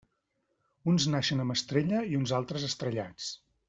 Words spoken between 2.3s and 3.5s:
altres, estrellats.